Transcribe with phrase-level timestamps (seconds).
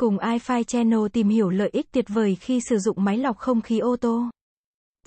[0.00, 3.60] Cùng iFi Channel tìm hiểu lợi ích tuyệt vời khi sử dụng máy lọc không
[3.60, 4.30] khí ô tô.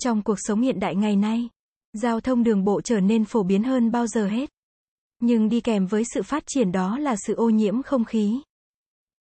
[0.00, 1.48] Trong cuộc sống hiện đại ngày nay,
[1.92, 4.50] giao thông đường bộ trở nên phổ biến hơn bao giờ hết.
[5.20, 8.40] Nhưng đi kèm với sự phát triển đó là sự ô nhiễm không khí.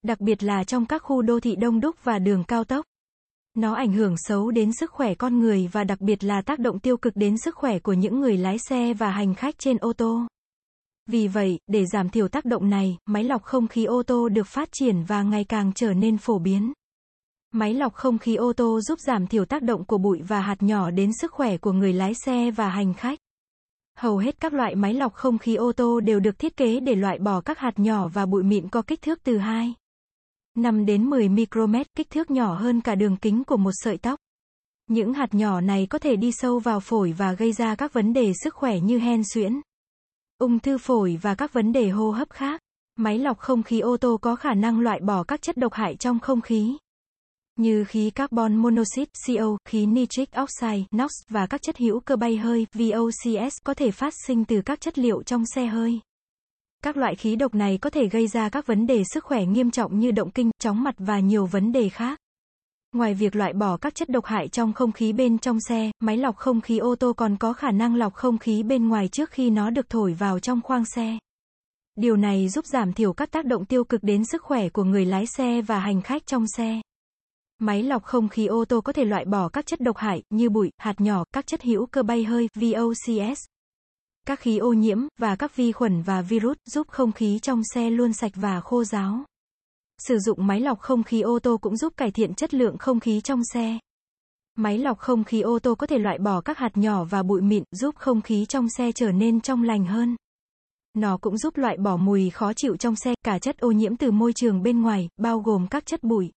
[0.04, 2.86] Đặc biệt là trong các khu đô thị đông đúc và đường cao tốc.
[3.54, 6.80] Nó ảnh hưởng xấu đến sức khỏe con người và đặc biệt là tác động
[6.80, 9.94] tiêu cực đến sức khỏe của những người lái xe và hành khách trên ô
[9.94, 10.28] tô.
[11.08, 14.48] Vì vậy, để giảm thiểu tác động này, máy lọc không khí ô tô được
[14.48, 16.74] phát triển và ngày càng trở nên phổ biến.
[17.54, 20.64] Máy lọc không khí ô tô giúp giảm thiểu tác động của bụi và hạt
[20.64, 23.20] nhỏ đến sức khỏe của người lái xe và hành khách.
[23.98, 26.96] Hầu hết các loại máy lọc không khí ô tô đều được thiết kế để
[26.96, 29.74] loại bỏ các hạt nhỏ và bụi mịn có kích thước từ 2
[30.56, 34.20] 5 đến 10 micromet, kích thước nhỏ hơn cả đường kính của một sợi tóc.
[34.90, 38.14] Những hạt nhỏ này có thể đi sâu vào phổi và gây ra các vấn
[38.14, 39.62] đề sức khỏe như hen suyễn,
[40.38, 42.62] ung thư phổi và các vấn đề hô hấp khác.
[42.96, 45.96] Máy lọc không khí ô tô có khả năng loại bỏ các chất độc hại
[45.96, 46.78] trong không khí
[47.58, 52.38] như khí carbon monoxide CO, khí nitric oxide NOx và các chất hữu cơ bay
[52.38, 56.00] hơi VOCs có thể phát sinh từ các chất liệu trong xe hơi.
[56.84, 59.72] Các loại khí độc này có thể gây ra các vấn đề sức khỏe nghiêm
[59.72, 62.20] trọng như động kinh, chóng mặt và nhiều vấn đề khác.
[62.92, 66.18] Ngoài việc loại bỏ các chất độc hại trong không khí bên trong xe, máy
[66.18, 69.32] lọc không khí ô tô còn có khả năng lọc không khí bên ngoài trước
[69.32, 71.18] khi nó được thổi vào trong khoang xe.
[71.96, 75.06] Điều này giúp giảm thiểu các tác động tiêu cực đến sức khỏe của người
[75.06, 76.82] lái xe và hành khách trong xe.
[77.60, 80.50] Máy lọc không khí ô tô có thể loại bỏ các chất độc hại như
[80.50, 83.46] bụi, hạt nhỏ, các chất hữu cơ bay hơi VOCs,
[84.28, 87.90] các khí ô nhiễm và các vi khuẩn và virus giúp không khí trong xe
[87.90, 89.24] luôn sạch và khô ráo.
[90.02, 93.00] Sử dụng máy lọc không khí ô tô cũng giúp cải thiện chất lượng không
[93.00, 93.80] khí trong xe.
[94.56, 97.42] Máy lọc không khí ô tô có thể loại bỏ các hạt nhỏ và bụi
[97.42, 100.16] mịn, giúp không khí trong xe trở nên trong lành hơn.
[100.94, 104.12] Nó cũng giúp loại bỏ mùi khó chịu trong xe, cả chất ô nhiễm từ
[104.12, 106.32] môi trường bên ngoài, bao gồm các chất bụi,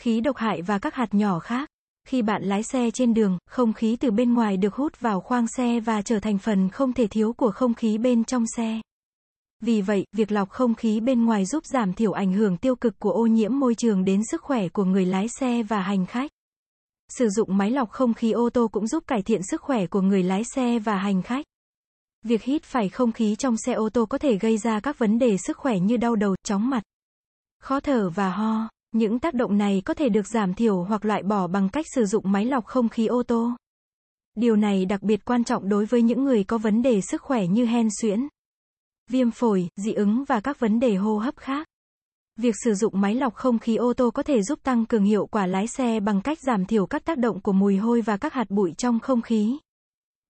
[0.00, 1.68] khí độc hại và các hạt nhỏ khác.
[2.08, 5.46] Khi bạn lái xe trên đường, không khí từ bên ngoài được hút vào khoang
[5.46, 8.80] xe và trở thành phần không thể thiếu của không khí bên trong xe.
[9.60, 12.98] Vì vậy, việc lọc không khí bên ngoài giúp giảm thiểu ảnh hưởng tiêu cực
[12.98, 16.30] của ô nhiễm môi trường đến sức khỏe của người lái xe và hành khách.
[17.08, 20.00] Sử dụng máy lọc không khí ô tô cũng giúp cải thiện sức khỏe của
[20.00, 21.46] người lái xe và hành khách.
[22.22, 25.18] Việc hít phải không khí trong xe ô tô có thể gây ra các vấn
[25.18, 26.82] đề sức khỏe như đau đầu, chóng mặt,
[27.60, 28.68] khó thở và ho.
[28.92, 32.04] Những tác động này có thể được giảm thiểu hoặc loại bỏ bằng cách sử
[32.04, 33.50] dụng máy lọc không khí ô tô.
[34.34, 37.46] Điều này đặc biệt quan trọng đối với những người có vấn đề sức khỏe
[37.46, 38.28] như hen suyễn,
[39.10, 41.66] viêm phổi, dị ứng và các vấn đề hô hấp khác.
[42.36, 45.26] Việc sử dụng máy lọc không khí ô tô có thể giúp tăng cường hiệu
[45.26, 48.32] quả lái xe bằng cách giảm thiểu các tác động của mùi hôi và các
[48.32, 49.58] hạt bụi trong không khí.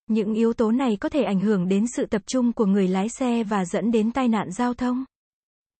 [0.06, 3.08] Những yếu tố này có thể ảnh hưởng đến sự tập trung của người lái
[3.08, 5.04] xe và dẫn đến tai nạn giao thông.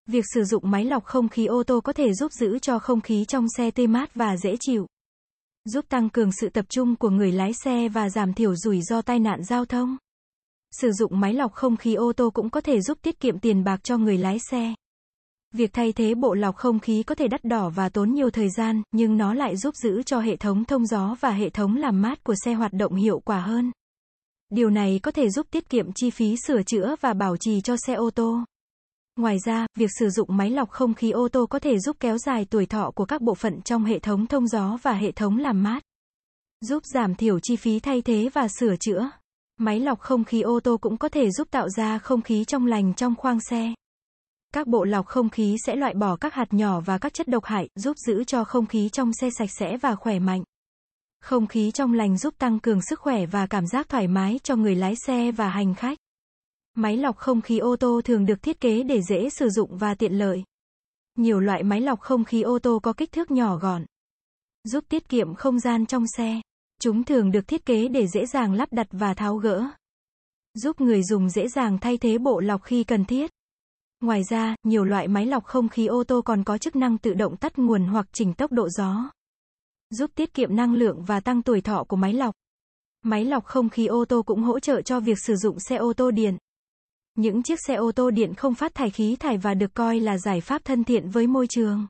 [0.07, 3.01] Việc sử dụng máy lọc không khí ô tô có thể giúp giữ cho không
[3.01, 4.87] khí trong xe tươi mát và dễ chịu.
[5.65, 9.03] Giúp tăng cường sự tập trung của người lái xe và giảm thiểu rủi ro
[9.03, 9.97] tai nạn giao thông.
[10.71, 13.65] Sử dụng máy lọc không khí ô tô cũng có thể giúp tiết kiệm tiền
[13.65, 14.75] bạc cho người lái xe.
[15.55, 18.51] Việc thay thế bộ lọc không khí có thể đắt đỏ và tốn nhiều thời
[18.51, 22.03] gian, nhưng nó lại giúp giữ cho hệ thống thông gió và hệ thống làm
[22.03, 23.73] mát của xe hoạt động hiệu quả hơn.
[24.51, 27.77] Điều này có thể giúp tiết kiệm chi phí sửa chữa và bảo trì cho
[27.87, 28.39] xe ô tô.
[29.17, 32.19] Ngoài ra, việc sử dụng máy lọc không khí ô tô có thể giúp kéo
[32.19, 35.39] dài tuổi thọ của các bộ phận trong hệ thống thông gió và hệ thống
[35.39, 35.83] làm mát.
[36.61, 39.11] Giúp giảm thiểu chi phí thay thế và sửa chữa.
[39.57, 42.67] Máy lọc không khí ô tô cũng có thể giúp tạo ra không khí trong
[42.67, 43.75] lành trong khoang xe.
[44.55, 47.45] Các bộ lọc không khí sẽ loại bỏ các hạt nhỏ và các chất độc
[47.45, 50.43] hại, giúp giữ cho không khí trong xe sạch sẽ và khỏe mạnh.
[51.21, 54.57] Không khí trong lành giúp tăng cường sức khỏe và cảm giác thoải mái cho
[54.57, 55.99] người lái xe và hành khách.
[56.75, 59.95] Máy lọc không khí ô tô thường được thiết kế để dễ sử dụng và
[59.95, 60.43] tiện lợi.
[61.19, 63.85] Nhiều loại máy lọc không khí ô tô có kích thước nhỏ gọn,
[64.65, 66.41] giúp tiết kiệm không gian trong xe.
[66.81, 69.65] Chúng thường được thiết kế để dễ dàng lắp đặt và tháo gỡ,
[70.55, 73.31] giúp người dùng dễ dàng thay thế bộ lọc khi cần thiết.
[74.01, 77.15] Ngoài ra, nhiều loại máy lọc không khí ô tô còn có chức năng tự
[77.15, 79.11] động tắt nguồn hoặc chỉnh tốc độ gió,
[79.91, 82.35] giúp tiết kiệm năng lượng và tăng tuổi thọ của máy lọc.
[83.03, 85.93] Máy lọc không khí ô tô cũng hỗ trợ cho việc sử dụng xe ô
[85.93, 86.37] tô điện.
[87.15, 90.19] Những chiếc xe ô tô điện không phát thải khí thải và được coi là
[90.19, 91.87] giải pháp thân thiện với môi trường.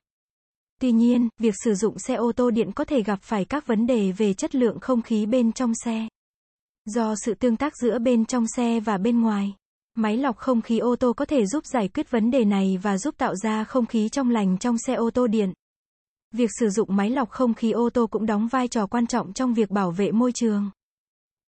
[0.81, 3.87] Tuy nhiên, việc sử dụng xe ô tô điện có thể gặp phải các vấn
[3.87, 6.07] đề về chất lượng không khí bên trong xe.
[6.85, 9.55] Do sự tương tác giữa bên trong xe và bên ngoài,
[9.95, 12.97] máy lọc không khí ô tô có thể giúp giải quyết vấn đề này và
[12.97, 15.53] giúp tạo ra không khí trong lành trong xe ô tô điện.
[16.33, 19.33] Việc sử dụng máy lọc không khí ô tô cũng đóng vai trò quan trọng
[19.33, 20.69] trong việc bảo vệ môi trường.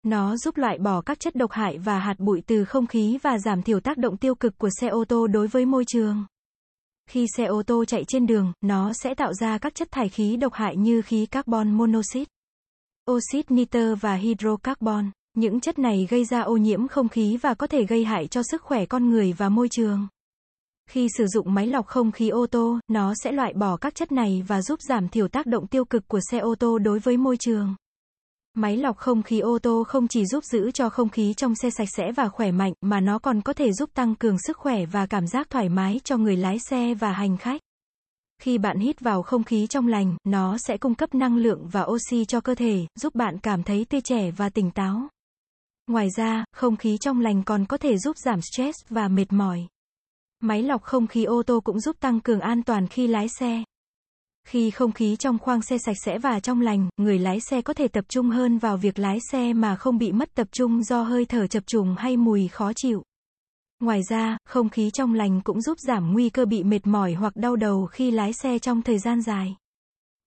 [0.03, 3.39] Nó giúp loại bỏ các chất độc hại và hạt bụi từ không khí và
[3.39, 6.25] giảm thiểu tác động tiêu cực của xe ô tô đối với môi trường.
[7.09, 10.37] Khi xe ô tô chạy trên đường, nó sẽ tạo ra các chất thải khí
[10.37, 12.25] độc hại như khí carbon monoxide,
[13.11, 15.11] oxit nitơ và hydrocarbon.
[15.35, 18.43] Những chất này gây ra ô nhiễm không khí và có thể gây hại cho
[18.51, 20.09] sức khỏe con người và môi trường.
[20.91, 24.13] Khi sử dụng máy lọc không khí ô tô, nó sẽ loại bỏ các chất
[24.13, 27.17] này và giúp giảm thiểu tác động tiêu cực của xe ô tô đối với
[27.17, 27.75] môi trường.
[28.55, 31.71] Máy lọc không khí ô tô không chỉ giúp giữ cho không khí trong xe
[31.71, 34.87] sạch sẽ và khỏe mạnh, mà nó còn có thể giúp tăng cường sức khỏe
[34.87, 37.61] và cảm giác thoải mái cho người lái xe và hành khách.
[38.43, 41.83] Khi bạn hít vào không khí trong lành, nó sẽ cung cấp năng lượng và
[41.83, 45.09] oxy cho cơ thể, giúp bạn cảm thấy tươi trẻ và tỉnh táo.
[45.87, 49.67] Ngoài ra, không khí trong lành còn có thể giúp giảm stress và mệt mỏi.
[50.41, 53.63] Máy lọc không khí ô tô cũng giúp tăng cường an toàn khi lái xe.
[54.49, 57.75] Khi không khí trong khoang xe sạch sẽ và trong lành, người lái xe có
[57.75, 61.03] thể tập trung hơn vào việc lái xe mà không bị mất tập trung do
[61.03, 63.03] hơi thở chập trùng hay mùi khó chịu.
[63.81, 67.37] Ngoài ra, không khí trong lành cũng giúp giảm nguy cơ bị mệt mỏi hoặc
[67.37, 69.57] đau đầu khi lái xe trong thời gian dài.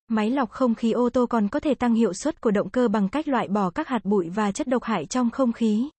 [0.07, 2.88] Máy lọc không khí ô tô còn có thể tăng hiệu suất của động cơ
[2.88, 5.89] bằng cách loại bỏ các hạt bụi và chất độc hại trong không khí.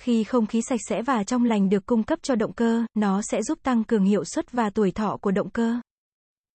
[0.00, 3.22] Khi không khí sạch sẽ và trong lành được cung cấp cho động cơ, nó
[3.22, 5.80] sẽ giúp tăng cường hiệu suất và tuổi thọ của động cơ.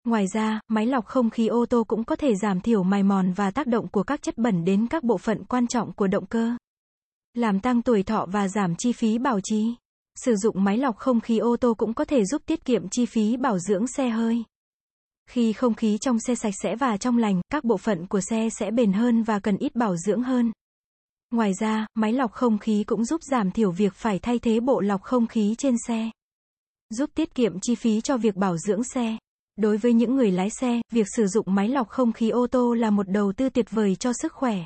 [0.06, 3.34] Ngoài ra, máy lọc không khí ô tô cũng có thể giảm thiểu mài mòn
[3.34, 6.26] và tác động của các chất bẩn đến các bộ phận quan trọng của động
[6.26, 6.52] cơ.
[7.34, 9.76] Làm tăng tuổi thọ và giảm chi phí bảo trì.
[10.16, 13.06] Sử dụng máy lọc không khí ô tô cũng có thể giúp tiết kiệm chi
[13.06, 14.44] phí bảo dưỡng xe hơi.
[15.30, 18.50] Khi không khí trong xe sạch sẽ và trong lành, các bộ phận của xe
[18.60, 20.52] sẽ bền hơn và cần ít bảo dưỡng hơn.
[21.32, 24.82] Ngoài ra, máy lọc không khí cũng giúp giảm thiểu việc phải thay thế bộ
[24.82, 26.10] lọc không khí trên xe.
[26.90, 29.18] Giúp tiết kiệm chi phí cho việc bảo dưỡng xe.
[29.56, 32.74] Đối với những người lái xe, việc sử dụng máy lọc không khí ô tô
[32.74, 34.58] là một đầu tư tuyệt vời cho sức khỏe,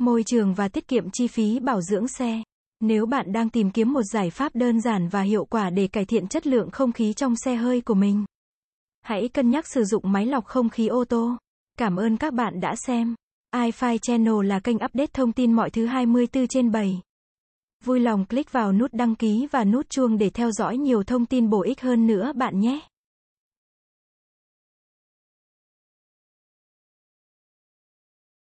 [0.00, 2.42] môi trường và tiết kiệm chi phí bảo dưỡng xe.
[2.80, 6.04] Nếu bạn đang tìm kiếm một giải pháp đơn giản và hiệu quả để cải
[6.04, 8.24] thiện chất lượng không khí trong xe hơi của mình,
[9.02, 11.36] hãy cân nhắc sử dụng máy lọc không khí ô tô.
[11.78, 13.14] Cảm ơn các bạn đã xem.
[13.54, 17.00] iFi Channel là kênh update thông tin mọi thứ 24 trên 7.
[17.84, 21.26] Vui lòng click vào nút đăng ký và nút chuông để theo dõi nhiều thông
[21.26, 22.80] tin bổ ích hơn nữa bạn nhé.